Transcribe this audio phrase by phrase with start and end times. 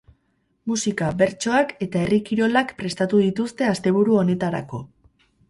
[0.69, 4.83] Musika, bertsoak eta herri kirolak prestatu dituzte asteburu honetarako.